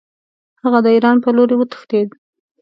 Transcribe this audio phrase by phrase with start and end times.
[0.63, 2.09] هغه د ایران په لوري وتښتېد.